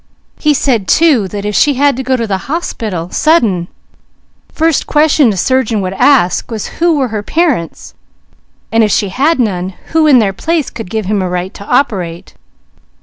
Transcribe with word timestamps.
He 0.39 0.55
said 0.55 0.87
too, 0.87 1.27
that 1.27 1.45
if 1.45 1.53
she 1.53 1.75
had 1.75 1.95
to 1.95 2.01
go 2.01 2.15
to 2.17 2.25
the 2.25 2.39
hospital, 2.49 3.11
sudden, 3.11 3.67
first 4.51 4.87
question 4.87 5.31
a 5.31 5.37
surgeon 5.37 5.79
would 5.81 5.93
ask 5.93 6.49
was 6.49 6.79
who 6.81 6.97
were 6.97 7.09
her 7.09 7.21
parents, 7.21 7.93
and 8.71 8.83
if 8.83 8.89
she 8.89 9.09
had 9.09 9.39
none, 9.39 9.75
who 9.91 10.07
in 10.07 10.17
their 10.17 10.33
place 10.33 10.71
could 10.71 10.89
give 10.89 11.05
him 11.05 11.21
a 11.21 11.29
right 11.29 11.53
to 11.53 11.63
operate. 11.65 12.33